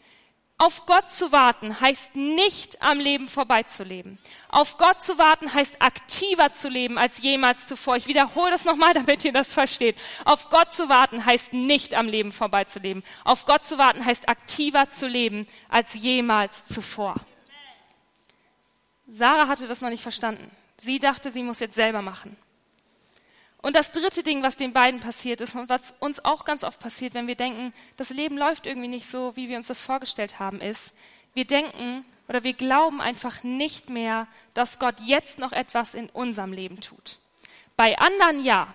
[0.57, 4.19] Auf Gott zu warten heißt nicht am Leben vorbeizuleben.
[4.49, 7.97] Auf Gott zu warten heißt aktiver zu leben als jemals zuvor.
[7.97, 9.97] Ich wiederhole das nochmal, damit ihr das versteht.
[10.25, 13.03] Auf Gott zu warten heißt nicht am Leben vorbeizuleben.
[13.25, 17.17] Auf Gott zu warten heißt aktiver zu leben als jemals zuvor.
[19.09, 20.51] Sarah hatte das noch nicht verstanden.
[20.79, 22.37] Sie dachte, sie muss jetzt selber machen.
[23.65, 26.79] Und das dritte Ding, was den beiden passiert ist und was uns auch ganz oft
[26.79, 30.39] passiert, wenn wir denken, das Leben läuft irgendwie nicht so, wie wir uns das vorgestellt
[30.39, 30.93] haben, ist,
[31.33, 36.53] wir denken oder wir glauben einfach nicht mehr, dass Gott jetzt noch etwas in unserem
[36.53, 37.19] Leben tut.
[37.75, 38.67] Bei anderen ja.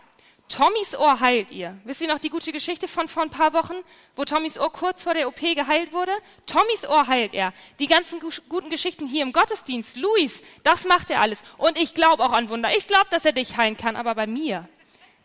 [0.48, 1.78] Tommys Ohr heilt ihr.
[1.84, 3.76] Wisst ihr noch die gute Geschichte von vor ein paar Wochen,
[4.16, 6.14] wo Tommys Ohr kurz vor der OP geheilt wurde?
[6.48, 7.54] Tommys Ohr heilt er.
[7.78, 11.44] Die ganzen guten Geschichten hier im Gottesdienst, Luis, das macht er alles.
[11.60, 12.76] Und ich glaube auch an Wunder.
[12.76, 14.68] Ich glaube, dass er dich heilen kann, aber bei mir,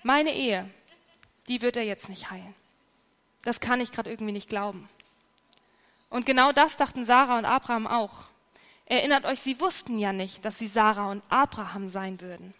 [0.04, 0.68] meine Ehe,
[1.48, 2.54] die wird er jetzt nicht heilen.
[3.42, 4.88] das kann ich gerade irgendwie nicht glauben.
[6.08, 8.26] Und genau das dachten Sarah und Abraham auch.
[8.86, 12.54] Erinnert euch, sie wussten ja nicht, dass sie Sarah und Abraham sein würden.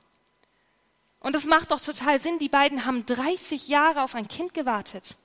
[1.20, 5.16] Und es macht doch total Sinn, die beiden haben 30 Jahre auf ein Kind gewartet.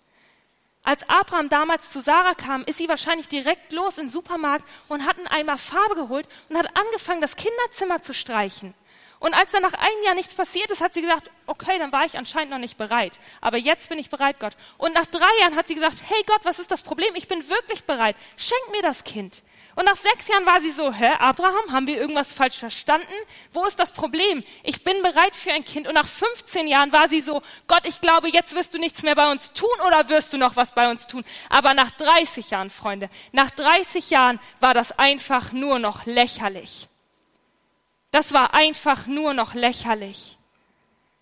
[0.83, 5.05] Als Abraham damals zu Sarah kam, ist sie wahrscheinlich direkt los in den Supermarkt und
[5.05, 8.73] hat einen Eimer Farbe geholt und hat angefangen, das Kinderzimmer zu streichen.
[9.19, 12.05] Und als dann nach einem Jahr nichts passiert ist, hat sie gesagt, okay, dann war
[12.05, 13.19] ich anscheinend noch nicht bereit.
[13.41, 14.53] Aber jetzt bin ich bereit, Gott.
[14.77, 17.13] Und nach drei Jahren hat sie gesagt, hey Gott, was ist das Problem?
[17.15, 18.15] Ich bin wirklich bereit.
[18.37, 19.43] Schenk mir das Kind.
[19.75, 23.07] Und nach sechs Jahren war sie so, hä, Abraham, haben wir irgendwas falsch verstanden?
[23.53, 24.43] Wo ist das Problem?
[24.63, 25.87] Ich bin bereit für ein Kind.
[25.87, 29.15] Und nach 15 Jahren war sie so, Gott, ich glaube, jetzt wirst du nichts mehr
[29.15, 31.23] bei uns tun oder wirst du noch was bei uns tun?
[31.49, 36.88] Aber nach 30 Jahren, Freunde, nach 30 Jahren war das einfach nur noch lächerlich.
[38.11, 40.37] Das war einfach nur noch lächerlich.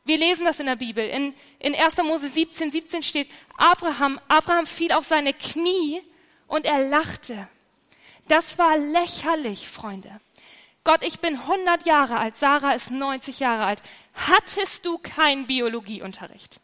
[0.05, 1.07] Wir lesen das in der Bibel.
[1.07, 1.97] In, in 1.
[1.97, 6.01] Mose 17, 17 steht, Abraham, Abraham fiel auf seine Knie
[6.47, 7.49] und er lachte.
[8.29, 10.21] Das war lächerlich, Freunde.
[10.85, 13.83] Gott, ich bin 100 Jahre alt, Sarah ist 90 Jahre alt.
[14.13, 16.61] Hattest du keinen Biologieunterricht?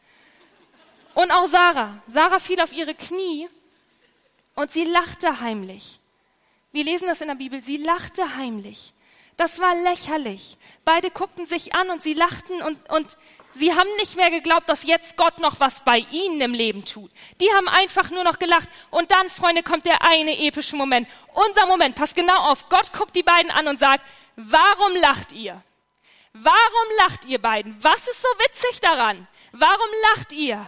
[1.14, 2.02] Und auch Sarah.
[2.08, 3.50] Sarah fiel auf ihre Knie
[4.56, 6.00] und sie lachte heimlich.
[6.72, 7.62] Wir lesen das in der Bibel.
[7.62, 8.94] Sie lachte heimlich.
[9.38, 10.58] Das war lächerlich.
[10.86, 13.18] Beide guckten sich an und sie lachten und, und
[13.56, 17.12] sie haben nicht mehr geglaubt, dass jetzt Gott noch was bei ihnen im Leben tut.
[17.40, 18.68] Die haben einfach nur noch gelacht.
[18.92, 21.08] Und dann, Freunde, kommt der eine epische Moment.
[21.34, 22.70] Unser Moment, passt genau auf.
[22.70, 25.62] Gott guckt die beiden an und sagt, warum lacht ihr?
[26.34, 27.76] Warum lacht ihr beiden?
[27.84, 29.28] Was ist so witzig daran?
[29.52, 30.66] Warum lacht ihr?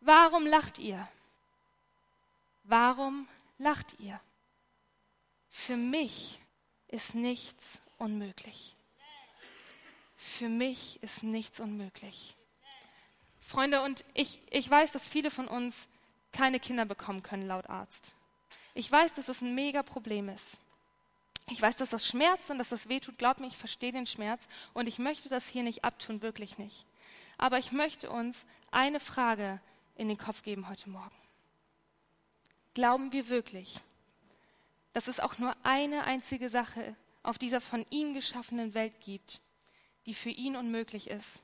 [0.00, 1.08] Warum lacht ihr?
[2.64, 3.26] Warum
[3.58, 4.20] lacht ihr?
[5.48, 6.38] Für mich
[6.88, 8.76] ist nichts unmöglich.
[10.16, 12.34] Für mich ist nichts unmöglich.
[13.40, 15.88] Freunde, und ich, ich weiß, dass viele von uns
[16.32, 18.12] keine Kinder bekommen können, laut Arzt.
[18.74, 20.58] Ich weiß, dass es ein mega Problem ist.
[21.50, 23.16] Ich weiß, dass das schmerzt und dass das wehtut.
[23.16, 26.84] Glaub mir, ich verstehe den Schmerz und ich möchte das hier nicht abtun, wirklich nicht.
[27.38, 29.60] Aber ich möchte uns eine Frage
[29.96, 31.14] in den Kopf geben heute Morgen.
[32.74, 33.80] Glauben wir wirklich,
[34.92, 39.40] dass es auch nur eine einzige Sache auf dieser von ihm geschaffenen Welt gibt,
[40.06, 41.42] die für ihn unmöglich ist?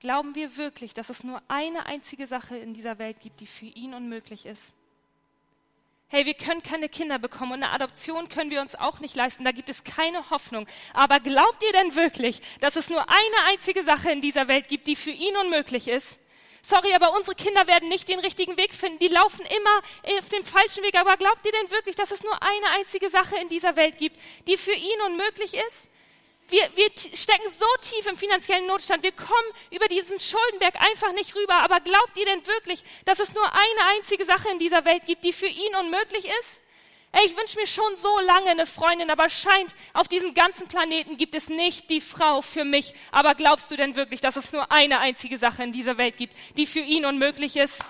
[0.00, 3.66] Glauben wir wirklich, dass es nur eine einzige Sache in dieser Welt gibt, die für
[3.66, 4.74] ihn unmöglich ist?
[6.08, 9.44] Hey, wir können keine Kinder bekommen und eine Adoption können wir uns auch nicht leisten.
[9.44, 10.66] Da gibt es keine Hoffnung.
[10.92, 14.86] Aber glaubt ihr denn wirklich, dass es nur eine einzige Sache in dieser Welt gibt,
[14.86, 16.20] die für ihn unmöglich ist?
[16.68, 18.98] Sorry, aber unsere Kinder werden nicht den richtigen Weg finden.
[18.98, 20.98] Die laufen immer auf dem falschen Weg.
[20.98, 24.18] Aber glaubt ihr denn wirklich, dass es nur eine einzige Sache in dieser Welt gibt,
[24.48, 25.88] die für ihn unmöglich ist?
[26.48, 29.04] Wir, wir stecken so tief im finanziellen Notstand.
[29.04, 31.54] Wir kommen über diesen Schuldenberg einfach nicht rüber.
[31.54, 35.22] Aber glaubt ihr denn wirklich, dass es nur eine einzige Sache in dieser Welt gibt,
[35.22, 36.60] die für ihn unmöglich ist?
[37.18, 41.16] Ey, ich wünsche mir schon so lange eine Freundin, aber scheint, auf diesem ganzen Planeten
[41.16, 42.92] gibt es nicht die Frau für mich.
[43.10, 46.34] Aber glaubst du denn wirklich, dass es nur eine einzige Sache in dieser Welt gibt,
[46.58, 47.82] die für ihn unmöglich ist?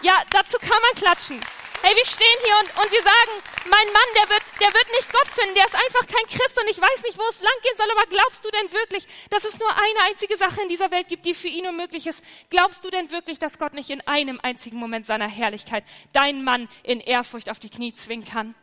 [0.00, 1.38] Ja, dazu kann man klatschen.
[1.80, 3.30] Hey, wir stehen hier und, und wir sagen,
[3.70, 6.68] mein Mann, der wird, der wird nicht Gott finden, der ist einfach kein Christ und
[6.68, 9.70] ich weiß nicht, wo es langgehen soll, aber glaubst du denn wirklich, dass es nur
[9.70, 12.24] eine einzige Sache in dieser Welt gibt, die für ihn unmöglich ist?
[12.50, 16.68] Glaubst du denn wirklich, dass Gott nicht in einem einzigen Moment seiner Herrlichkeit deinen Mann
[16.82, 18.56] in Ehrfurcht auf die Knie zwingen kann?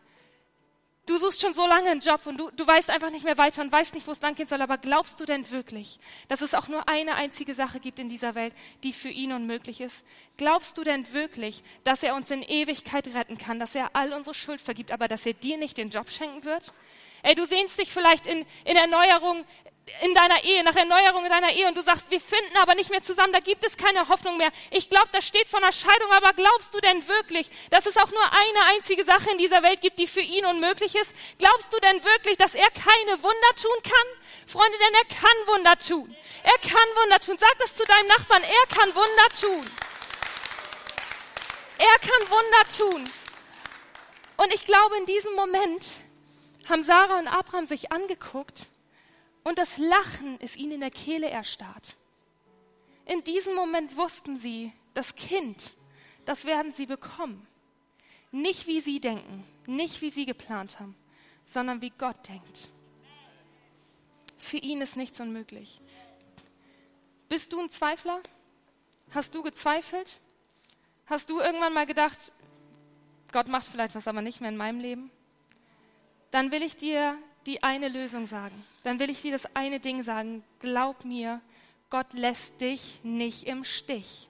[1.05, 3.61] Du suchst schon so lange einen Job und du, du weißt einfach nicht mehr weiter
[3.61, 4.61] und weißt nicht, wo es lang gehen soll.
[4.61, 8.33] Aber glaubst du denn wirklich, dass es auch nur eine einzige Sache gibt in dieser
[8.33, 10.03] Welt, die für ihn unmöglich ist?
[10.37, 14.33] Glaubst du denn wirklich, dass er uns in Ewigkeit retten kann, dass er all unsere
[14.33, 16.73] Schuld vergibt, aber dass er dir nicht den Job schenken wird?
[17.21, 19.45] Ey, du sehnst dich vielleicht in, in Erneuerung
[20.01, 22.89] in deiner Ehe, nach Erneuerung in deiner Ehe und du sagst, wir finden aber nicht
[22.89, 24.49] mehr zusammen, da gibt es keine Hoffnung mehr.
[24.71, 28.09] Ich glaube, das steht vor einer Scheidung, aber glaubst du denn wirklich, dass es auch
[28.09, 31.13] nur eine einzige Sache in dieser Welt gibt, die für ihn unmöglich ist?
[31.37, 34.47] Glaubst du denn wirklich, dass er keine Wunder tun kann?
[34.47, 36.15] Freunde, denn er kann Wunder tun.
[36.43, 37.37] Er kann Wunder tun.
[37.39, 39.71] Sag das zu deinem Nachbarn, er kann Wunder tun.
[41.77, 43.11] Er kann Wunder tun.
[44.37, 45.85] Und ich glaube, in diesem Moment
[46.67, 48.67] haben Sarah und Abraham sich angeguckt
[49.45, 51.95] und das Lachen ist ihnen in der Kehle erstarrt.
[53.05, 55.75] In diesem Moment wussten sie, das Kind,
[56.25, 57.45] das werden sie bekommen.
[58.31, 60.95] Nicht wie sie denken, nicht wie sie geplant haben,
[61.45, 62.69] sondern wie Gott denkt.
[64.39, 65.79] Für ihn ist nichts unmöglich.
[67.29, 68.21] Bist du ein Zweifler?
[69.11, 70.19] Hast du gezweifelt?
[71.05, 72.31] Hast du irgendwann mal gedacht,
[73.31, 75.11] Gott macht vielleicht was aber nicht mehr in meinem Leben?
[76.31, 78.63] Dann will ich dir die eine Lösung sagen.
[78.83, 80.43] Dann will ich dir das eine Ding sagen.
[80.59, 81.41] Glaub mir,
[81.89, 84.29] Gott lässt dich nicht im Stich.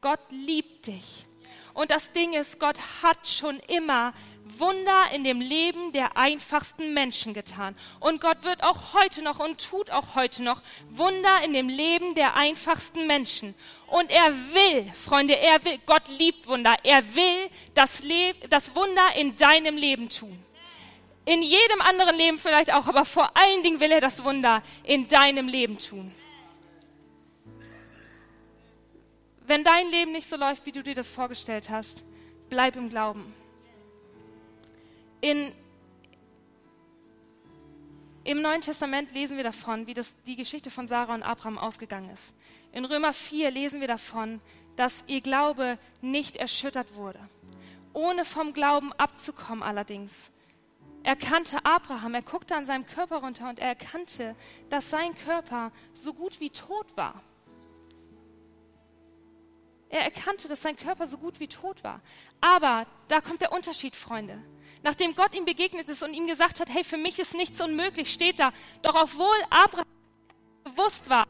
[0.00, 1.26] Gott liebt dich.
[1.72, 4.12] Und das Ding ist, Gott hat schon immer
[4.58, 7.76] Wunder in dem Leben der einfachsten Menschen getan.
[8.00, 12.14] Und Gott wird auch heute noch und tut auch heute noch Wunder in dem Leben
[12.16, 13.54] der einfachsten Menschen.
[13.86, 16.76] Und er will, Freunde, er will, Gott liebt Wunder.
[16.82, 20.44] Er will das, Leb, das Wunder in deinem Leben tun.
[21.24, 25.06] In jedem anderen Leben vielleicht auch, aber vor allen Dingen will er das Wunder in
[25.08, 26.12] deinem Leben tun.
[29.46, 32.04] Wenn dein Leben nicht so läuft, wie du dir das vorgestellt hast,
[32.48, 33.34] bleib im Glauben.
[35.20, 35.52] In,
[38.24, 42.10] Im Neuen Testament lesen wir davon, wie das, die Geschichte von Sarah und Abraham ausgegangen
[42.10, 42.32] ist.
[42.72, 44.40] In Römer 4 lesen wir davon,
[44.76, 47.18] dass ihr Glaube nicht erschüttert wurde.
[47.92, 50.12] Ohne vom Glauben abzukommen allerdings.
[51.02, 54.36] Erkannte Abraham, er guckte an seinem Körper runter und er erkannte,
[54.68, 57.22] dass sein Körper so gut wie tot war.
[59.88, 62.00] Er erkannte, dass sein Körper so gut wie tot war.
[62.40, 64.40] Aber da kommt der Unterschied, Freunde.
[64.82, 68.12] Nachdem Gott ihm begegnet ist und ihm gesagt hat, hey, für mich ist nichts unmöglich,
[68.12, 68.52] steht da.
[68.82, 69.84] Doch obwohl Abraham
[70.62, 71.26] bewusst war,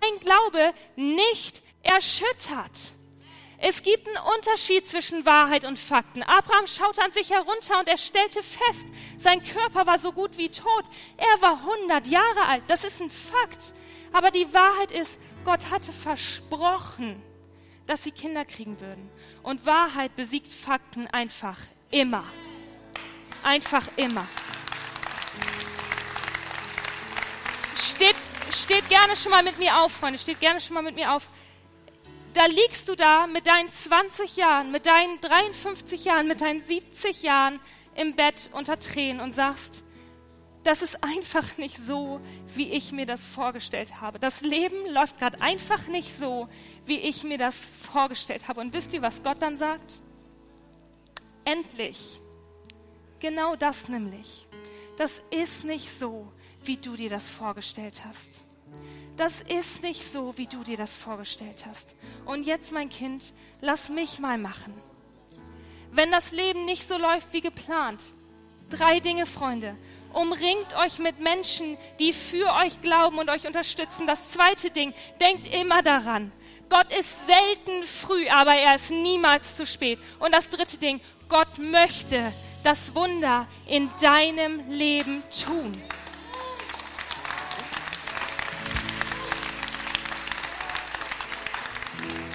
[0.00, 2.92] sein Glaube nicht erschüttert.
[3.62, 6.22] Es gibt einen Unterschied zwischen Wahrheit und Fakten.
[6.22, 8.86] Abraham schaute an sich herunter und er stellte fest,
[9.18, 10.84] sein Körper war so gut wie tot.
[11.18, 12.62] Er war 100 Jahre alt.
[12.68, 13.74] Das ist ein Fakt.
[14.12, 17.22] Aber die Wahrheit ist, Gott hatte versprochen,
[17.86, 19.10] dass sie Kinder kriegen würden.
[19.42, 21.58] Und Wahrheit besiegt Fakten einfach
[21.90, 22.24] immer.
[23.42, 24.26] Einfach immer.
[27.76, 28.16] Steht,
[28.50, 31.28] steht gerne schon mal mit mir auf, Freunde, steht gerne schon mal mit mir auf.
[32.32, 37.22] Da liegst du da mit deinen 20 Jahren, mit deinen 53 Jahren, mit deinen 70
[37.22, 37.58] Jahren
[37.96, 39.82] im Bett unter Tränen und sagst,
[40.62, 42.20] das ist einfach nicht so,
[42.54, 44.18] wie ich mir das vorgestellt habe.
[44.18, 46.48] Das Leben läuft gerade einfach nicht so,
[46.84, 48.60] wie ich mir das vorgestellt habe.
[48.60, 50.00] Und wisst ihr, was Gott dann sagt?
[51.44, 52.20] Endlich.
[53.18, 54.46] Genau das nämlich.
[54.98, 56.30] Das ist nicht so,
[56.62, 58.42] wie du dir das vorgestellt hast.
[59.16, 61.94] Das ist nicht so, wie du dir das vorgestellt hast.
[62.24, 64.74] Und jetzt, mein Kind, lass mich mal machen.
[65.92, 68.00] Wenn das Leben nicht so läuft wie geplant,
[68.70, 69.76] drei Dinge, Freunde.
[70.12, 74.06] Umringt euch mit Menschen, die für euch glauben und euch unterstützen.
[74.06, 76.32] Das zweite Ding, denkt immer daran.
[76.68, 79.98] Gott ist selten früh, aber er ist niemals zu spät.
[80.18, 82.32] Und das dritte Ding, Gott möchte
[82.64, 85.72] das Wunder in deinem Leben tun.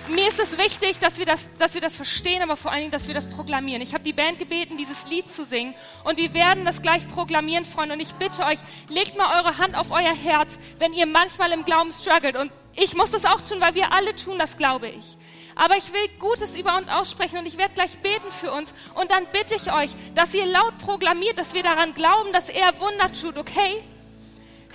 [0.10, 2.92] Mir ist es wichtig, dass wir das, dass wir das verstehen, aber vor allen Dingen,
[2.92, 3.82] dass wir das proklamieren.
[3.82, 7.66] Ich habe die Band gebeten, dieses Lied zu singen und wir werden das gleich proklamieren,
[7.66, 7.96] Freunde.
[7.96, 11.66] Und ich bitte euch, legt mal eure Hand auf euer Herz, wenn ihr manchmal im
[11.66, 12.36] Glauben struggelt.
[12.36, 15.18] Und ich muss das auch tun, weil wir alle tun das, glaube ich.
[15.56, 18.74] Aber ich will Gutes über uns aussprechen und ich werde gleich beten für uns.
[18.96, 22.80] Und dann bitte ich euch, dass ihr laut proklamiert, dass wir daran glauben, dass er
[22.80, 23.84] Wunder tut, okay?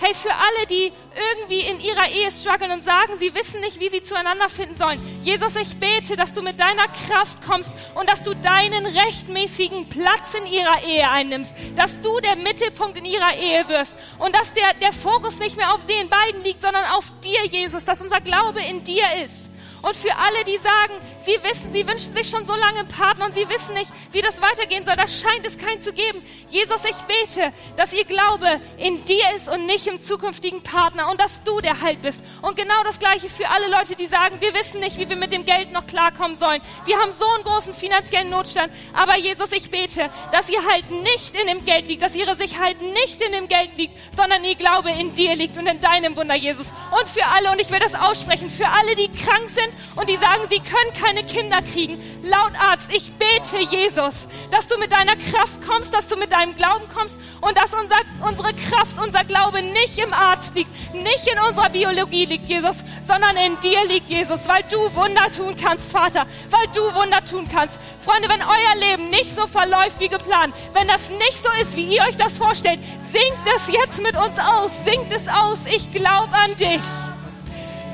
[0.03, 3.89] Hey, für alle, die irgendwie in ihrer Ehe strugglen und sagen, sie wissen nicht, wie
[3.89, 4.99] sie zueinander finden sollen.
[5.23, 10.33] Jesus, ich bete, dass du mit deiner Kraft kommst und dass du deinen rechtmäßigen Platz
[10.33, 11.53] in ihrer Ehe einnimmst.
[11.75, 15.71] Dass du der Mittelpunkt in ihrer Ehe wirst und dass der, der Fokus nicht mehr
[15.71, 17.85] auf den beiden liegt, sondern auf dir, Jesus.
[17.85, 19.50] Dass unser Glaube in dir ist.
[19.81, 23.25] Und für alle, die sagen, sie wissen, sie wünschen sich schon so lange einen Partner
[23.25, 26.21] und sie wissen nicht, wie das weitergehen soll, da scheint es keinen zu geben.
[26.49, 31.19] Jesus, ich bete, dass ihr Glaube in dir ist und nicht im zukünftigen Partner und
[31.19, 32.23] dass du der Halt bist.
[32.41, 35.31] Und genau das Gleiche für alle Leute, die sagen, wir wissen nicht, wie wir mit
[35.31, 36.61] dem Geld noch klarkommen sollen.
[36.85, 38.71] Wir haben so einen großen finanziellen Notstand.
[38.93, 42.79] Aber Jesus, ich bete, dass ihr Halt nicht in dem Geld liegt, dass ihre Sicherheit
[42.81, 46.35] nicht in dem Geld liegt, sondern ihr Glaube in dir liegt und in deinem Wunder,
[46.35, 46.67] Jesus.
[46.91, 50.17] Und für alle, und ich will das aussprechen, für alle, die krank sind, und die
[50.17, 51.97] sagen, sie können keine Kinder kriegen.
[52.23, 56.55] Laut Arzt, ich bete, Jesus, dass du mit deiner Kraft kommst, dass du mit deinem
[56.55, 61.39] Glauben kommst und dass unser, unsere Kraft, unser Glaube nicht im Arzt liegt, nicht in
[61.39, 66.25] unserer Biologie liegt, Jesus, sondern in dir liegt, Jesus, weil du Wunder tun kannst, Vater,
[66.49, 67.79] weil du Wunder tun kannst.
[68.03, 71.95] Freunde, wenn euer Leben nicht so verläuft wie geplant, wenn das nicht so ist, wie
[71.95, 72.79] ihr euch das vorstellt,
[73.11, 75.59] singt es jetzt mit uns aus, singt es aus.
[75.65, 77.10] Ich glaube an dich.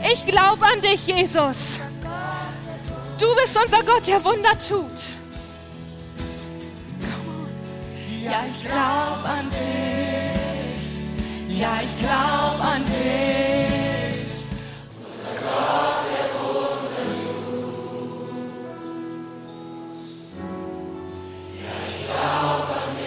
[0.03, 1.79] Ich glaube an dich, Jesus.
[3.19, 4.85] Du bist unser Gott, der Wunder tut.
[8.23, 10.87] Ja, ich glaube an dich.
[11.59, 14.27] Ja, ich glaube an dich.
[15.05, 18.27] Unser Gott, der Wunder tut.
[21.55, 23.06] Ja, ich glaube an dich.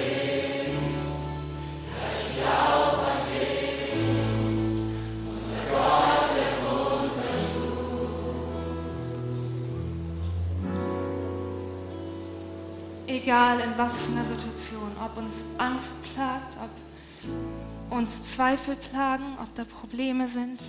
[13.22, 19.54] Egal in was für einer Situation, ob uns Angst plagt, ob uns Zweifel plagen, ob
[19.54, 20.60] da Probleme sind.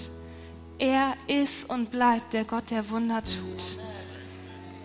[0.78, 3.78] Er ist und bleibt der Gott, der Wunder tut.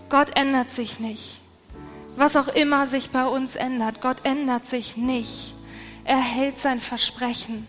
[0.08, 1.40] Gott ändert sich nicht.
[2.14, 5.54] Was auch immer sich bei uns ändert, Gott ändert sich nicht.
[6.04, 7.66] Er hält sein Versprechen.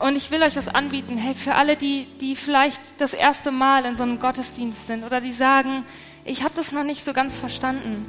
[0.00, 3.84] Und ich will euch was anbieten, hey, für alle, die, die vielleicht das erste Mal
[3.84, 5.84] in so einem Gottesdienst sind oder die sagen,
[6.24, 8.06] ich habe das noch nicht so ganz verstanden.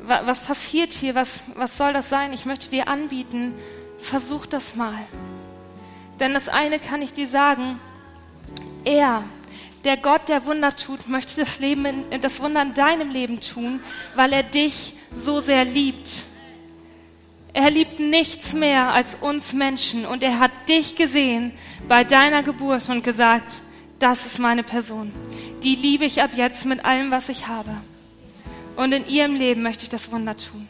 [0.00, 1.14] Was passiert hier?
[1.14, 2.32] Was, was soll das sein?
[2.32, 3.54] Ich möchte dir anbieten,
[3.98, 4.98] versuch das mal.
[6.20, 7.78] Denn das eine kann ich dir sagen,
[8.84, 9.24] er,
[9.84, 13.80] der Gott, der Wunder tut, möchte das, Leben in, das Wunder in deinem Leben tun,
[14.14, 16.24] weil er dich so sehr liebt.
[17.52, 21.52] Er liebt nichts mehr als uns Menschen und er hat dich gesehen
[21.88, 23.62] bei deiner Geburt und gesagt,
[24.00, 25.12] das ist meine Person.
[25.64, 27.70] Die liebe ich ab jetzt mit allem, was ich habe.
[28.76, 30.68] Und in ihrem Leben möchte ich das Wunder tun.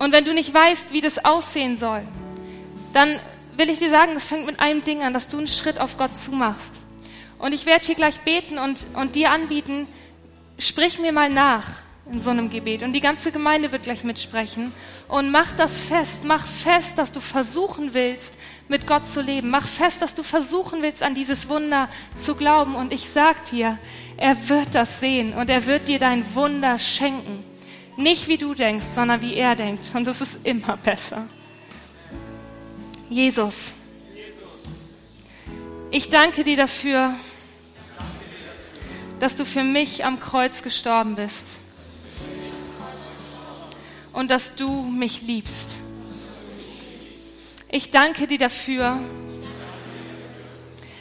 [0.00, 2.02] Und wenn du nicht weißt, wie das aussehen soll,
[2.92, 3.20] dann
[3.56, 5.96] will ich dir sagen, das fängt mit einem Ding an, dass du einen Schritt auf
[5.96, 6.80] Gott zumachst.
[7.38, 9.86] Und ich werde hier gleich beten und, und dir anbieten,
[10.58, 11.66] sprich mir mal nach
[12.10, 12.82] in so einem Gebet.
[12.82, 14.72] Und die ganze Gemeinde wird gleich mitsprechen.
[15.08, 16.24] Und mach das fest.
[16.24, 18.34] Mach fest, dass du versuchen willst,
[18.68, 19.50] mit Gott zu leben.
[19.50, 21.88] Mach fest, dass du versuchen willst, an dieses Wunder
[22.20, 22.74] zu glauben.
[22.74, 23.78] Und ich sag dir,
[24.16, 27.44] er wird das sehen und er wird dir dein Wunder schenken.
[27.96, 29.90] Nicht wie du denkst, sondern wie er denkt.
[29.94, 31.24] Und das ist immer besser.
[33.08, 33.72] Jesus,
[35.90, 37.14] ich danke dir dafür,
[39.20, 41.58] dass du für mich am Kreuz gestorben bist
[44.12, 45.78] und dass du mich liebst.
[47.68, 49.00] Ich danke dir dafür,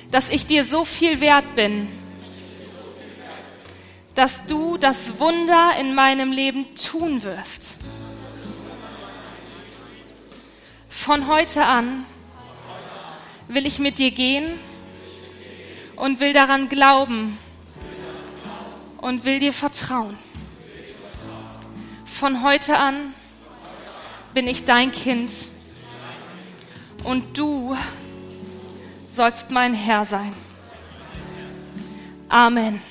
[0.10, 1.88] dass ich dir so viel wert bin,
[4.16, 7.68] dass du das Wunder in meinem Leben tun wirst.
[10.90, 12.04] Von heute an
[13.48, 14.50] will ich mit dir gehen
[15.96, 17.38] und will daran glauben
[18.98, 20.18] und will dir vertrauen.
[22.06, 23.14] Von heute an
[24.34, 25.32] bin ich dein Kind
[27.06, 27.76] und du
[29.12, 30.34] sollst mein Herr sein.
[32.30, 32.82] Amen.